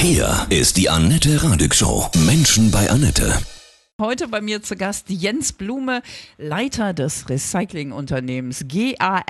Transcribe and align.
Hier 0.00 0.46
ist 0.48 0.76
die 0.76 0.88
Annette 0.88 1.42
Radig 1.42 1.74
Show. 1.74 2.08
Menschen 2.24 2.70
bei 2.70 2.88
Annette. 2.88 3.36
Heute 4.00 4.28
bei 4.28 4.40
mir 4.40 4.62
zu 4.62 4.76
Gast 4.76 5.10
Jens 5.10 5.52
Blume, 5.52 6.02
Leiter 6.36 6.94
des 6.94 7.28
Recyclingunternehmens 7.28 8.66
GAR 8.68 9.24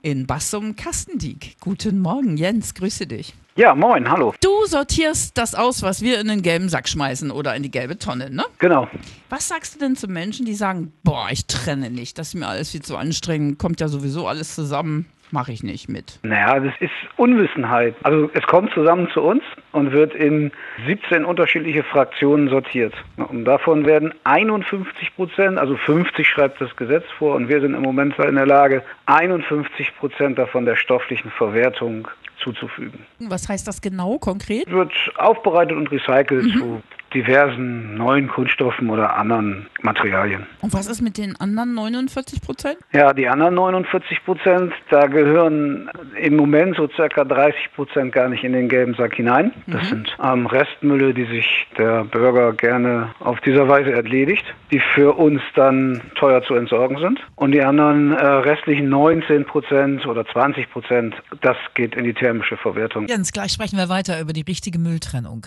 in 0.00 0.26
Bassum 0.26 0.76
Kastendiek. 0.76 1.56
Guten 1.60 2.00
Morgen, 2.00 2.38
Jens, 2.38 2.72
grüße 2.72 3.06
dich. 3.06 3.34
Ja, 3.56 3.74
moin, 3.74 4.10
hallo. 4.10 4.34
Du 4.40 4.64
sortierst 4.66 5.36
das 5.36 5.54
aus, 5.54 5.82
was 5.82 6.00
wir 6.00 6.18
in 6.18 6.28
den 6.28 6.40
gelben 6.40 6.70
Sack 6.70 6.88
schmeißen 6.88 7.30
oder 7.30 7.54
in 7.54 7.62
die 7.62 7.70
gelbe 7.70 7.98
Tonne, 7.98 8.30
ne? 8.30 8.46
Genau. 8.60 8.88
Was 9.28 9.48
sagst 9.48 9.74
du 9.74 9.78
denn 9.78 9.94
zu 9.94 10.08
Menschen, 10.08 10.46
die 10.46 10.54
sagen, 10.54 10.94
boah, 11.02 11.28
ich 11.30 11.44
trenne 11.44 11.90
nicht, 11.90 12.18
das 12.18 12.28
ist 12.28 12.34
mir 12.34 12.48
alles 12.48 12.70
viel 12.70 12.82
zu 12.82 12.96
anstrengend, 12.96 13.58
kommt 13.58 13.82
ja 13.82 13.88
sowieso 13.88 14.26
alles 14.26 14.54
zusammen, 14.54 15.04
mache 15.30 15.52
ich 15.52 15.62
nicht 15.62 15.88
mit? 15.88 16.18
Naja, 16.22 16.60
das 16.60 16.74
ist 16.80 16.92
Unwissenheit. 17.16 17.94
Also 18.02 18.30
es 18.34 18.42
kommt 18.44 18.72
zusammen 18.72 19.08
zu 19.12 19.22
uns 19.22 19.42
und 19.72 19.92
wird 19.92 20.14
in 20.14 20.52
17 20.86 21.24
unterschiedliche 21.24 21.82
Fraktionen 21.82 22.48
sortiert. 22.48 22.94
Und 23.16 23.44
davon 23.44 23.86
werden 23.86 24.14
51 24.24 25.14
Prozent, 25.16 25.58
also 25.58 25.76
50 25.76 26.26
schreibt 26.26 26.60
das 26.60 26.74
Gesetz 26.76 27.04
vor, 27.18 27.34
und 27.34 27.48
wir 27.48 27.60
sind 27.60 27.74
im 27.74 27.82
Moment 27.82 28.18
in 28.18 28.36
der 28.36 28.46
Lage, 28.46 28.82
51 29.06 29.96
Prozent 29.98 30.38
davon 30.38 30.64
der 30.64 30.76
stofflichen 30.76 31.30
Verwertung 31.30 32.08
zuzufügen. 32.42 33.06
Was 33.20 33.48
heißt 33.48 33.66
das 33.66 33.80
genau, 33.80 34.18
konkret? 34.18 34.70
Wird 34.70 34.92
aufbereitet 35.16 35.76
und 35.76 35.90
recycelt 35.90 36.52
zu 36.52 36.82
diversen 37.14 37.94
neuen 37.96 38.28
Kunststoffen 38.28 38.90
oder 38.90 39.16
anderen 39.16 39.66
Materialien. 39.82 40.46
Und 40.60 40.72
was 40.74 40.86
ist 40.86 41.00
mit 41.00 41.18
den 41.18 41.36
anderen 41.36 41.74
49 41.74 42.40
Prozent? 42.42 42.78
Ja, 42.92 43.12
die 43.12 43.28
anderen 43.28 43.54
49 43.54 44.24
Prozent, 44.24 44.72
da 44.90 45.06
gehören 45.06 45.90
im 46.20 46.36
Moment 46.36 46.76
so 46.76 46.88
circa 46.88 47.24
30 47.24 47.74
Prozent 47.74 48.12
gar 48.12 48.28
nicht 48.28 48.44
in 48.44 48.52
den 48.52 48.68
gelben 48.68 48.94
Sack 48.94 49.14
hinein. 49.14 49.52
Das 49.66 49.88
sind 49.88 50.16
ähm, 50.22 50.46
Restmülle, 50.46 51.14
die 51.14 51.24
sich 51.26 51.66
der 51.78 52.04
Bürger 52.04 52.52
gerne 52.52 53.14
auf 53.20 53.40
dieser 53.40 53.68
Weise 53.68 53.92
erledigt, 53.92 54.44
die 54.70 54.80
für 54.94 55.12
uns 55.12 55.40
dann 55.54 56.02
teuer 56.16 56.42
zu 56.42 56.54
entsorgen 56.54 56.98
sind. 56.98 57.20
Und 57.36 57.52
die 57.52 57.62
anderen 57.62 58.12
äh, 58.12 58.24
restlichen 58.24 58.88
19 58.88 59.44
Prozent 59.44 60.06
oder 60.06 60.26
20 60.26 60.70
Prozent, 60.70 61.14
das 61.40 61.56
geht 61.74 61.94
in 61.94 62.04
die 62.04 62.14
thermische 62.14 62.56
Verwertung. 62.56 63.06
Jens, 63.06 63.32
gleich 63.32 63.52
sprechen 63.52 63.78
wir 63.78 63.88
weiter 63.88 64.20
über 64.20 64.32
die 64.32 64.42
richtige 64.42 64.78
Mülltrennung. 64.78 65.46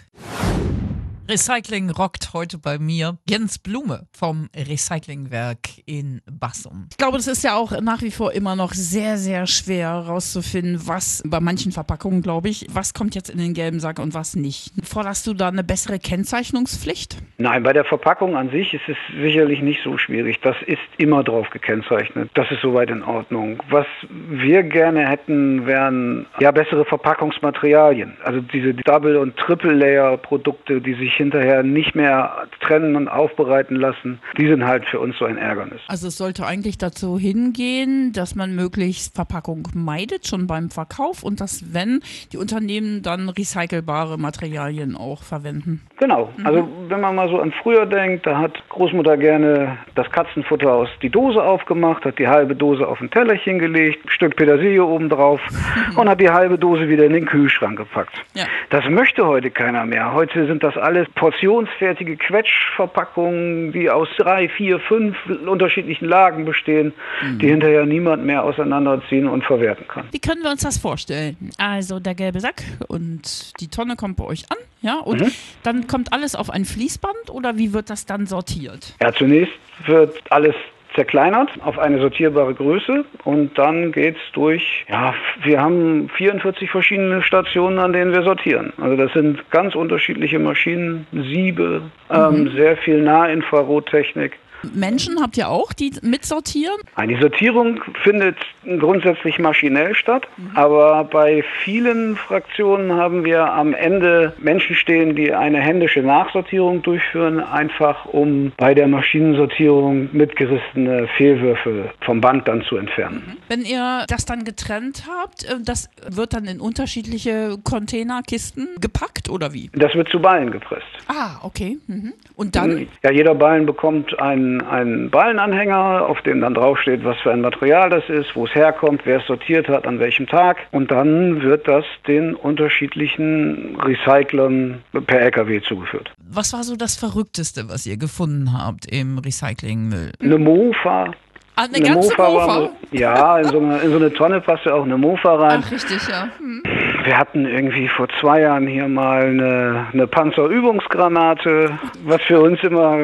Recycling 1.30 1.89
rockt 1.89 2.31
heute 2.33 2.58
bei 2.58 2.80
mir 2.80 3.17
Jens 3.28 3.59
Blume 3.59 4.08
vom 4.17 4.47
Recyclingwerk 4.56 5.58
in 5.86 6.22
Bassum. 6.31 6.88
Ich 6.89 6.97
glaube, 6.97 7.17
das 7.17 7.28
ist 7.28 7.44
ja 7.44 7.56
auch 7.56 7.81
nach 7.81 8.02
wie 8.02 8.11
vor 8.11 8.31
immer 8.31 8.56
noch 8.56 8.72
sehr, 8.72 9.17
sehr 9.17 9.45
schwer 9.45 9.89
herauszufinden, 9.89 10.88
was 10.88 11.22
bei 11.25 11.42
manchen 11.42 11.73
Verpackungen, 11.73 12.22
glaube 12.22 12.47
ich, 12.47 12.66
was 12.72 12.94
kommt 12.94 13.14
jetzt 13.14 13.30
in 13.30 13.39
den 13.39 13.53
gelben 13.53 13.81
Sack 13.81 14.00
und 14.00 14.14
was 14.14 14.38
nicht. 14.38 14.72
Forderst 14.84 15.28
du 15.28 15.34
da 15.34 15.50
eine 15.50 15.66
bessere 15.66 16.00
Kennzeichnungspflicht? 16.00 17.17
Nein, 17.38 17.62
bei 17.62 17.73
der 17.73 17.84
Verpackung 17.84 18.38
an 18.38 18.50
sich 18.50 18.73
ist 18.73 18.88
es 18.88 18.97
sicherlich 19.22 19.62
nicht 19.62 19.84
so 19.84 19.97
schwierig. 19.97 20.39
Das 20.41 20.56
ist 20.66 20.80
immer 20.97 21.25
drauf 21.25 21.50
gekennzeichnet. 21.50 22.30
Das 22.36 22.50
ist 22.52 22.62
soweit 22.62 22.89
in 22.89 23.03
Ordnung. 23.03 23.62
Was 23.69 23.86
wir 24.09 24.64
gerne 24.64 25.09
hätten, 25.09 25.66
wären 25.66 26.25
ja 26.39 26.52
bessere 26.52 26.86
Verpackungsmaterialien. 26.86 28.16
Also 28.23 28.39
diese 28.39 28.73
Double- 28.73 29.17
und 29.17 29.36
Triple-Layer-Produkte, 29.36 30.80
die 30.80 30.94
sich 30.94 31.17
hinterher 31.18 31.64
nicht 31.64 31.96
mehr 31.96 32.48
trennen 32.62 32.96
und 32.96 33.08
aufbereiten 33.08 33.76
lassen, 33.76 34.20
die 34.38 34.48
sind 34.48 34.66
halt 34.66 34.86
für 34.86 35.00
uns 35.00 35.18
so 35.18 35.26
ein 35.26 35.38
Ärgernis. 35.38 35.82
Also 35.88 36.08
es 36.08 36.18
sollte 36.18 36.46
eigentlich 36.46 36.78
dazu 36.78 37.18
hingehen, 37.18 38.14
dass 38.14 38.36
man 38.36 38.56
möglichst 38.56 39.16
Verpackung 39.16 39.68
meidet, 39.74 40.28
schon 40.28 40.48
beim 40.48 40.70
Verkauf 40.70 41.24
und 41.24 41.42
dass, 41.42 41.74
wenn 41.74 42.02
die 42.32 42.38
Unternehmen 42.38 43.02
dann 43.02 43.30
recycelbare 43.30 44.18
Materialien 44.18 44.96
auch 44.96 45.24
verwenden. 45.24 45.82
Genau. 45.98 46.30
Also 46.44 46.68
wenn 46.88 47.02
man 47.02 47.16
mal 47.16 47.30
so 47.30 47.40
an 47.40 47.54
früher 47.64 47.86
denkt, 47.86 48.26
da 48.26 48.38
hat 48.38 48.58
Großmutter 48.70 49.18
gerne 49.18 49.78
das 49.96 50.09
Katzenfutter 50.12 50.72
aus 50.72 50.90
die 51.02 51.09
Dose 51.09 51.42
aufgemacht, 51.42 52.06
hat 52.06 52.20
die 52.20 52.28
halbe 52.28 52.56
Dose 52.56 52.88
auf 52.88 53.02
ein 53.02 53.09
Tellerchen 53.09 53.59
gelegt, 53.59 54.06
ein 54.06 54.09
Stück 54.09 54.36
Petersilie 54.36 54.84
oben 54.84 55.09
drauf 55.09 55.41
und 55.96 56.09
hat 56.09 56.22
die 56.22 56.30
halbe 56.30 56.58
Dose 56.58 56.88
wieder 56.88 57.06
in 57.06 57.14
den 57.14 57.25
Kühlschrank 57.25 57.78
gepackt. 57.78 58.14
Ja. 58.34 58.46
Das 58.70 58.88
möchte 58.90 59.25
heute 59.25 59.50
keiner 59.50 59.86
mehr. 59.86 60.14
Heute 60.14 60.46
sind 60.47 60.64
das 60.64 60.78
alles 60.78 61.06
portionsfertige 61.16 62.18
Quetschverpackungen, 62.18 63.72
die 63.72 63.90
aus 63.90 64.07
drei, 64.18 64.50
vier, 64.50 64.79
fünf 64.79 65.16
unterschiedlichen 65.45 66.06
Lagen 66.06 66.45
bestehen, 66.45 66.94
die 67.41 67.47
hinterher 67.47 67.85
niemand 67.85 68.25
mehr 68.25 68.44
auseinanderziehen 68.44 69.28
und 69.28 69.44
verwerten 69.44 69.88
kann. 69.88 70.07
Wie 70.12 70.19
können 70.19 70.44
wir 70.44 70.51
uns 70.51 70.62
das 70.62 70.78
vorstellen? 70.78 71.38
Also 71.57 72.00
der 72.00 72.16
gelbe 72.16 72.40
Sack 72.40 72.63
und 72.88 73.59
die 73.59 73.67
Tonne 73.67 73.96
kommt 73.96 74.17
bei 74.17 74.25
euch 74.25 74.46
an, 74.50 74.57
ja, 74.81 75.00
und 75.00 75.23
dann 75.63 75.88
kommt 75.88 76.13
alles 76.13 76.35
auf 76.35 76.50
ein 76.50 76.66
Fließband 76.66 77.29
oder 77.29 77.57
wie 77.57 77.73
wird 77.73 77.90
das 77.90 78.06
dann 78.06 78.25
sortiert? 78.25 78.96
Ja, 79.01 79.12
zunächst 79.12 79.53
wird 79.85 80.19
alles 80.29 80.56
zerkleinert 80.97 81.52
auf 81.63 81.78
eine 81.78 82.00
sortierbare 82.00 82.56
Größe 82.56 83.06
und 83.24 83.56
dann 83.58 83.91
geht's 83.91 84.19
durch, 84.34 84.85
ja, 84.90 85.13
wir 85.44 85.62
haben 85.62 86.09
44 86.09 86.72
verschiedene 86.72 87.22
Stationen, 87.22 87.78
an 87.78 87.94
denen 87.94 88.13
wir 88.13 88.24
sortieren. 88.24 88.74
Also 88.81 88.97
das 88.97 89.13
sind 89.13 89.50
ganz 89.52 89.75
unterschiedliche 89.75 90.40
Maschinen, 90.40 91.06
Siebe, 91.12 91.84
ähm, 92.09 92.52
sehr 92.56 92.78
viel 92.78 93.03
Nahinfrarottechnik. 93.03 94.40
Menschen 94.73 95.22
habt 95.22 95.38
ihr 95.38 95.50
auch, 95.50 95.73
die 95.73 95.91
mitsortieren? 96.01 96.78
Die 97.07 97.19
Sortierung 97.19 97.81
findet 98.03 98.38
grundsätzlich 98.79 99.40
maschinell 99.40 99.95
statt, 99.95 100.28
aber 100.56 101.03
bei 101.06 101.44
vielen 101.63 102.16
Fraktionen 102.16 102.94
haben 102.94 103.23
wir 103.23 103.51
am 103.51 103.73
Ende 103.73 104.34
Menschen 104.40 104.75
stehen, 104.75 105.16
die 105.16 105.34
eine 105.34 105.59
händische 105.59 106.01
Nachsortierung 106.01 106.81
durchführen, 106.81 107.40
einfach 107.40 108.06
um 108.06 108.51
bei 108.57 108.73
der 108.73 108.88
Maschinensortierung 108.88 110.09
mitgerissene 110.12 111.07
Fehlwürfe 111.17 111.91
vom 112.01 112.22
Band 112.22 112.47
dann 112.47 112.63
zu 112.63 112.78
entfernen. 112.78 113.38
Wenn 113.47 113.62
ihr 113.62 114.06
das 114.07 114.25
dann 114.25 114.44
getrennt 114.44 115.03
habt, 115.07 115.46
äh, 115.46 115.56
das 115.63 115.90
wird 116.09 116.34
dann 116.34 116.46
in 116.46 116.59
unterschiedliche 116.59 117.57
Containerkisten 117.63 118.67
gepackt 118.79 119.29
oder 119.29 119.53
wie? 119.53 119.69
Das 119.73 119.94
wird 119.96 120.09
zu 120.09 120.19
Ballen 120.19 120.51
gepresst. 120.51 120.85
Ah, 121.07 121.38
okay. 121.44 121.78
Mhm. 121.88 122.13
Und 122.35 122.56
dann? 122.56 122.88
Ja, 123.03 123.12
jeder 123.12 123.35
Ballen 123.35 123.66
bekommt 123.66 124.19
einen, 124.19 124.47
einen 124.62 125.09
Ballenanhänger, 125.09 126.06
auf 126.08 126.22
dem 126.22 126.41
dann 126.41 126.53
draufsteht, 126.53 127.03
was 127.03 127.18
für 127.19 127.31
ein 127.31 127.41
Material 127.41 127.90
das 127.90 128.03
ist, 128.09 128.35
wo 128.35 128.46
es 128.46 128.53
herkommt, 128.56 129.02
wer 129.06 129.19
es 129.19 129.25
sortiert 129.28 129.68
hat, 129.68 129.85
an 129.88 130.00
welchem 130.00 130.28
Tag. 130.28 130.58
Und 130.72 130.91
dann 130.91 131.41
wird 131.41 131.68
das 131.68 131.85
den 132.08 132.34
unterschiedlichen 132.35 133.78
Recyclern 133.80 134.81
per 135.06 135.19
LKW 135.22 135.62
zugeführt. 135.62 136.12
Was 136.30 136.53
war 136.53 136.63
so 136.63 136.75
das 136.75 136.96
Verrückteste, 136.96 137.69
was 137.69 137.85
ihr 137.85 137.97
gefunden 137.97 138.53
habt 138.53 138.85
im 138.91 139.18
Recyclingmüll? 139.19 140.12
Eine 140.22 140.38
Mofa. 140.38 141.12
Ah, 141.59 141.66
eine 141.74 141.84
ganze 141.84 142.16
war 142.18 142.31
Mofa? 142.31 142.53
so- 142.56 142.69
ja, 142.91 143.40
in 143.40 143.46
so, 143.46 143.59
eine, 143.59 143.78
in 143.79 143.90
so 143.91 143.97
eine 143.97 144.14
Tonne 144.14 144.41
passt 144.41 144.66
ja 144.66 144.74
auch 144.74 144.84
eine 144.84 144.97
Mofa 144.97 145.35
rein. 145.35 145.64
Ach, 145.66 145.72
richtig, 145.72 146.08
ja. 146.08 146.29
Hm. 146.38 146.62
Wir 147.07 147.18
hatten 147.18 147.45
irgendwie 147.45 147.88
vor 147.88 148.09
zwei 148.19 148.41
Jahren 148.41 148.68
hier 148.68 148.90
mal 148.90 149.28
eine, 149.28 149.88
eine 149.94 150.07
Panzerübungsgranate. 150.07 151.79
Was 152.03 152.22
für 152.23 152.41
uns 152.41 152.62
immer 152.63 152.97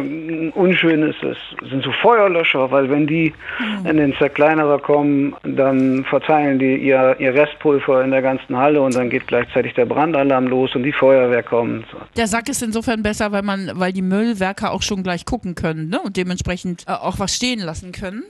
unschön 0.55 1.03
ist, 1.03 1.23
ist, 1.23 1.69
sind 1.69 1.85
so 1.85 1.91
Feuerlöscher, 2.01 2.69
weil 2.69 2.89
wenn 2.89 3.07
die 3.07 3.33
in 3.85 3.95
den 3.95 4.13
Zerkleinerer 4.17 4.79
kommen, 4.79 5.33
dann 5.43 6.03
verteilen 6.03 6.59
die 6.59 6.75
ihr, 6.75 7.15
ihr 7.17 7.33
Restpulver 7.33 8.03
in 8.03 8.11
der 8.11 8.21
ganzen 8.21 8.57
Halle 8.57 8.81
und 8.81 8.93
dann 8.93 9.09
geht 9.09 9.25
gleichzeitig 9.27 9.73
der 9.75 9.85
Brandalarm 9.85 10.47
los 10.47 10.75
und 10.75 10.83
die 10.83 10.91
Feuerwehr 10.91 11.43
kommt. 11.43 11.85
Der 12.17 12.27
Sack 12.27 12.49
ist 12.49 12.61
insofern 12.61 13.03
besser, 13.03 13.31
weil 13.31 13.43
man, 13.43 13.71
weil 13.75 13.93
die 13.93 14.01
Müllwerker 14.01 14.73
auch 14.73 14.81
schon 14.81 15.03
gleich 15.03 15.23
gucken 15.23 15.55
können, 15.55 15.87
ne? 15.87 16.01
Und 16.01 16.17
dementsprechend 16.17 16.83
äh, 16.89 16.91
auch 16.91 17.19
was 17.19 17.33
stehen 17.33 17.59
lassen 17.59 17.93
können. 17.93 18.23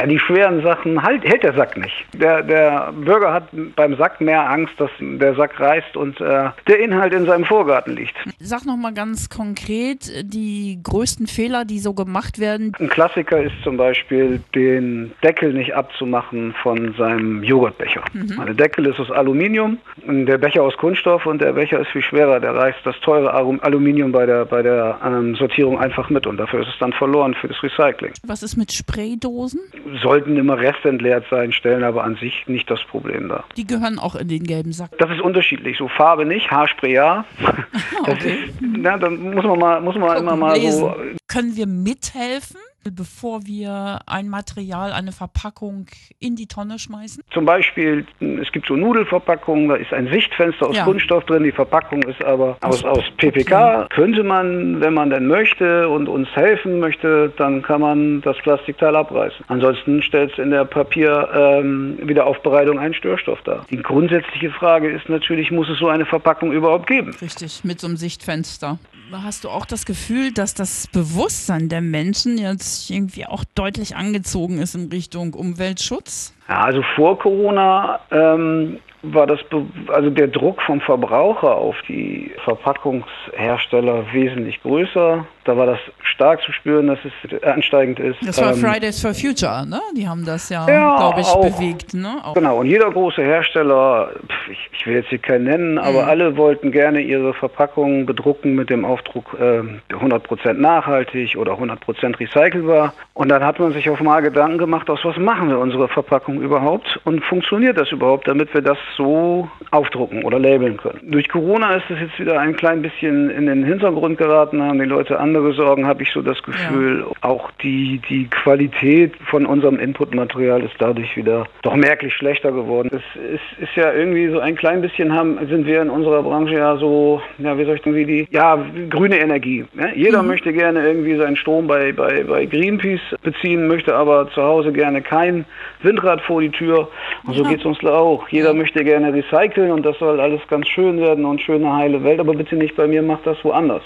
Ja, 0.00 0.06
die 0.06 0.18
schweren 0.18 0.62
Sachen 0.62 1.02
halt, 1.02 1.24
hält 1.24 1.42
der 1.42 1.52
Sack 1.52 1.76
nicht. 1.76 2.06
Der, 2.14 2.42
der 2.42 2.90
Bürger 2.92 3.34
hat 3.34 3.48
beim 3.76 3.96
Sack 3.96 4.18
mehr 4.22 4.48
Angst, 4.48 4.72
dass 4.78 4.90
der 4.98 5.34
Sack 5.34 5.60
reißt 5.60 5.94
und 5.94 6.18
äh, 6.22 6.48
der 6.66 6.80
Inhalt 6.80 7.12
in 7.12 7.26
seinem 7.26 7.44
Vorgarten 7.44 7.96
liegt. 7.96 8.14
Sag 8.38 8.64
noch 8.64 8.78
mal 8.78 8.94
ganz 8.94 9.28
konkret 9.28 10.10
die 10.24 10.80
größten 10.82 11.26
Fehler, 11.26 11.66
die 11.66 11.80
so 11.80 11.92
gemacht 11.92 12.38
werden. 12.38 12.72
Ein 12.80 12.88
Klassiker 12.88 13.42
ist 13.42 13.52
zum 13.62 13.76
Beispiel, 13.76 14.40
den 14.54 15.12
Deckel 15.22 15.52
nicht 15.52 15.74
abzumachen 15.74 16.54
von 16.62 16.94
seinem 16.96 17.42
Joghurtbecher. 17.42 18.02
Der 18.14 18.54
Deckel 18.54 18.86
ist 18.86 18.98
aus 19.00 19.10
Aluminium, 19.10 19.76
und 20.10 20.26
der 20.26 20.38
Becher 20.38 20.62
aus 20.62 20.76
Kunststoff 20.76 21.24
und 21.24 21.40
der 21.40 21.52
Becher 21.52 21.80
ist 21.80 21.88
viel 21.88 22.02
schwerer. 22.02 22.40
Der 22.40 22.54
reißt 22.54 22.78
das 22.84 22.98
teure 23.00 23.32
Aluminium 23.32 24.10
bei 24.12 24.26
der, 24.26 24.44
bei 24.44 24.60
der 24.62 24.98
ähm, 25.04 25.36
Sortierung 25.36 25.78
einfach 25.78 26.10
mit 26.10 26.26
und 26.26 26.36
dafür 26.36 26.62
ist 26.62 26.68
es 26.68 26.78
dann 26.80 26.92
verloren 26.92 27.34
für 27.34 27.48
das 27.48 27.62
Recycling. 27.62 28.12
Was 28.26 28.42
ist 28.42 28.56
mit 28.56 28.72
Spraydosen? 28.72 29.60
Sollten 30.02 30.36
immer 30.36 30.58
restentleert 30.58 31.24
sein, 31.30 31.52
stellen 31.52 31.84
aber 31.84 32.04
an 32.04 32.16
sich 32.16 32.46
nicht 32.48 32.70
das 32.70 32.82
Problem 32.84 33.28
dar. 33.28 33.44
Die 33.56 33.66
gehören 33.66 33.98
auch 33.98 34.16
in 34.16 34.28
den 34.28 34.44
gelben 34.44 34.72
Sack. 34.72 34.90
Das 34.98 35.10
ist 35.10 35.20
unterschiedlich. 35.20 35.78
So 35.78 35.88
Farbe 35.88 36.24
nicht, 36.24 36.50
Haarspray 36.50 36.92
ja. 36.94 37.24
Okay. 38.02 38.38
ist, 38.46 38.54
na, 38.60 38.96
dann 38.96 39.34
muss 39.34 39.44
man 39.44 39.58
mal, 39.58 39.80
muss 39.80 39.96
man 39.96 40.16
immer 40.16 40.34
mal 40.34 40.56
Lesen. 40.56 40.80
so 40.80 40.94
Können 41.28 41.54
wir 41.54 41.66
mithelfen? 41.66 42.56
Bevor 42.84 43.46
wir 43.46 44.00
ein 44.06 44.28
Material, 44.28 44.92
eine 44.92 45.10
Verpackung 45.12 45.86
in 46.18 46.34
die 46.36 46.46
Tonne 46.46 46.78
schmeißen? 46.78 47.22
Zum 47.32 47.44
Beispiel, 47.44 48.06
es 48.20 48.50
gibt 48.52 48.66
so 48.66 48.76
Nudelverpackungen, 48.76 49.68
da 49.68 49.74
ist 49.76 49.92
ein 49.92 50.08
Sichtfenster 50.10 50.68
aus 50.68 50.76
Ja. 50.76 50.84
Kunststoff 50.84 51.24
drin, 51.24 51.42
die 51.44 51.52
Verpackung 51.52 52.02
ist 52.04 52.24
aber 52.24 52.56
aus, 52.62 52.82
aus 52.84 53.04
PPK. 53.18 53.86
Könnte 53.90 54.24
man, 54.24 54.80
wenn 54.80 54.94
man 54.94 55.10
denn 55.10 55.26
möchte 55.26 55.86
und 55.88 56.08
uns 56.08 56.28
helfen 56.34 56.78
möchte, 56.78 57.32
dann 57.36 57.60
kann 57.62 57.80
man 57.82 58.20
das 58.22 58.38
Plastikteil 58.38 58.96
abreißen. 58.96 59.44
Ansonsten 59.48 60.02
stellt 60.02 60.32
es 60.32 60.38
in 60.38 60.50
der 60.50 60.64
Papierwiederaufbereitung 60.64 62.78
einen 62.78 62.94
Störstoff 62.94 63.42
dar. 63.42 63.66
Die 63.70 63.76
grundsätzliche 63.76 64.50
Frage 64.50 64.90
ist 64.90 65.08
natürlich, 65.08 65.50
muss 65.50 65.68
es 65.68 65.78
so 65.78 65.88
eine 65.88 66.06
Verpackung 66.06 66.52
überhaupt 66.52 66.86
geben? 66.86 67.14
Richtig, 67.20 67.64
mit 67.64 67.80
so 67.80 67.86
einem 67.86 67.96
Sichtfenster. 67.96 68.78
Hast 69.12 69.44
du 69.44 69.50
auch 69.50 69.66
das 69.66 69.86
Gefühl, 69.86 70.32
dass 70.32 70.54
das 70.54 70.86
Bewusstsein 70.86 71.68
der 71.68 71.80
Menschen 71.80 72.38
jetzt 72.38 72.88
irgendwie 72.90 73.26
auch 73.26 73.44
deutlich 73.54 73.96
angezogen 73.96 74.58
ist 74.58 74.74
in 74.76 74.88
Richtung 74.88 75.34
Umweltschutz? 75.34 76.32
Ja, 76.50 76.62
also 76.64 76.82
vor 76.96 77.16
Corona 77.18 78.00
ähm, 78.10 78.78
war 79.02 79.26
das, 79.26 79.42
Be 79.44 79.64
also 79.88 80.10
der 80.10 80.26
Druck 80.26 80.60
vom 80.62 80.80
Verbraucher 80.80 81.54
auf 81.54 81.76
die 81.88 82.32
Verpackungshersteller 82.44 84.04
wesentlich 84.12 84.60
größer. 84.62 85.24
Da 85.44 85.56
war 85.56 85.64
das 85.66 85.78
stark 86.02 86.42
zu 86.42 86.52
spüren, 86.52 86.88
dass 86.88 86.98
es 87.04 87.42
ansteigend 87.42 87.98
ist. 87.98 88.18
Das 88.26 88.38
war 88.42 88.52
Ähm, 88.52 88.56
Fridays 88.58 89.00
for 89.00 89.14
Future, 89.14 89.64
ne? 89.66 89.80
Die 89.96 90.06
haben 90.06 90.24
das 90.26 90.50
ja, 90.50 90.68
Ja, 90.68 90.96
glaube 90.98 91.20
ich, 91.22 91.26
auch. 91.28 91.40
bewegt, 91.40 91.94
ne? 91.94 92.16
Auch. 92.22 92.34
Genau, 92.34 92.58
und 92.58 92.66
jeder 92.66 92.90
große 92.90 93.22
Hersteller, 93.22 94.10
ich, 94.50 94.68
ich 94.72 94.86
will 94.86 94.96
jetzt 94.96 95.08
hier 95.08 95.18
keinen 95.18 95.44
nennen, 95.44 95.78
aber 95.78 96.06
alle 96.06 96.36
wollten 96.36 96.70
gerne 96.70 97.00
ihre 97.00 97.32
Verpackungen 97.32 98.04
bedrucken 98.04 98.54
mit 98.54 98.68
dem 98.68 98.84
Aufdruck 98.84 99.34
ähm, 99.40 99.80
100% 99.90 100.52
nachhaltig 100.54 101.36
oder 101.38 101.52
100% 101.54 102.20
recycelbar. 102.20 102.92
Und 103.14 103.30
dann 103.30 103.42
hat 103.42 103.58
man 103.58 103.72
sich 103.72 103.88
auf 103.88 104.00
mal 104.00 104.20
Gedanken 104.20 104.58
gemacht, 104.58 104.90
aus 104.90 105.00
was 105.04 105.16
machen 105.16 105.48
wir 105.48 105.58
unsere 105.58 105.88
Verpackung 105.88 106.39
überhaupt 106.40 107.00
und 107.04 107.24
funktioniert 107.24 107.78
das 107.78 107.92
überhaupt, 107.92 108.28
damit 108.28 108.52
wir 108.54 108.62
das 108.62 108.78
so 108.96 109.48
aufdrucken 109.70 110.24
oder 110.24 110.38
labeln 110.38 110.76
können. 110.76 111.00
Durch 111.10 111.28
Corona 111.28 111.74
ist 111.76 111.90
es 111.90 112.00
jetzt 112.00 112.18
wieder 112.18 112.38
ein 112.38 112.56
klein 112.56 112.82
bisschen 112.82 113.30
in 113.30 113.46
den 113.46 113.64
Hintergrund 113.64 114.18
geraten, 114.18 114.62
haben 114.62 114.78
die 114.78 114.84
Leute 114.84 115.18
andere 115.18 115.52
Sorgen, 115.52 115.86
habe 115.86 116.02
ich 116.02 116.10
so 116.10 116.22
das 116.22 116.42
Gefühl. 116.42 117.04
Auch 117.20 117.50
die, 117.62 118.00
die 118.08 118.28
Qualität 118.28 119.14
von 119.26 119.46
unserem 119.46 119.78
Inputmaterial 119.78 120.62
ist 120.62 120.74
dadurch 120.78 121.16
wieder 121.16 121.46
doch 121.62 121.76
merklich 121.76 122.14
schlechter 122.14 122.52
geworden. 122.52 122.90
Es 122.92 123.20
ist, 123.34 123.68
ist 123.68 123.76
ja 123.76 123.92
irgendwie 123.92 124.28
so 124.28 124.40
ein 124.40 124.56
klein 124.56 124.80
bisschen 124.80 125.12
haben, 125.12 125.38
sind 125.48 125.66
wir 125.66 125.82
in 125.82 125.90
unserer 125.90 126.22
Branche 126.22 126.54
ja 126.54 126.76
so, 126.76 127.22
ja, 127.38 127.56
wie 127.58 127.64
soll 127.64 127.76
ich 127.76 127.82
denn 127.82 127.94
wie 127.94 128.04
die, 128.04 128.28
ja, 128.30 128.58
grüne 128.88 129.18
Energie. 129.18 129.64
Ne? 129.74 129.92
Jeder 129.94 130.22
möchte 130.22 130.52
gerne 130.52 130.86
irgendwie 130.86 131.16
seinen 131.16 131.36
Strom 131.36 131.66
bei, 131.66 131.92
bei, 131.92 132.24
bei 132.24 132.46
Greenpeace 132.46 133.00
beziehen, 133.22 133.68
möchte 133.68 133.94
aber 133.94 134.30
zu 134.30 134.42
Hause 134.42 134.72
gerne 134.72 135.02
kein 135.02 135.44
Windrad 135.82 136.20
vor 136.30 136.40
die 136.40 136.50
Tür. 136.50 136.88
Und 137.26 137.34
so 137.34 137.42
geht 137.42 137.58
es 137.58 137.66
uns 137.66 137.84
auch. 137.84 138.28
Jeder 138.28 138.54
möchte 138.54 138.84
gerne 138.84 139.12
recyceln 139.12 139.72
und 139.72 139.84
das 139.84 139.98
soll 139.98 140.20
alles 140.20 140.40
ganz 140.46 140.68
schön 140.68 141.00
werden 141.00 141.24
und 141.24 141.40
schöne 141.40 141.72
heile 141.72 142.04
Welt, 142.04 142.20
aber 142.20 142.34
bitte 142.34 142.54
nicht 142.54 142.76
bei 142.76 142.86
mir, 142.86 143.02
macht 143.02 143.26
das 143.26 143.36
woanders. 143.42 143.82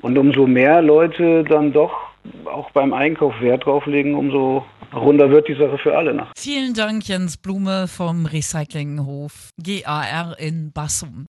Und 0.00 0.16
umso 0.16 0.46
mehr 0.46 0.80
Leute 0.80 1.44
dann 1.44 1.70
doch 1.74 1.92
auch 2.46 2.70
beim 2.70 2.94
Einkauf 2.94 3.34
Wert 3.42 3.66
drauf 3.66 3.84
legen, 3.84 4.14
umso 4.14 4.64
runder 4.94 5.30
wird 5.30 5.48
die 5.48 5.54
Sache 5.54 5.76
für 5.76 5.94
alle 5.94 6.14
nach. 6.14 6.32
Vielen 6.34 6.72
Dank, 6.72 7.06
Jens 7.06 7.36
Blume 7.36 7.88
vom 7.88 8.24
Recyclinghof 8.24 9.50
GAR 9.62 10.38
in 10.38 10.72
Bassum. 10.72 11.26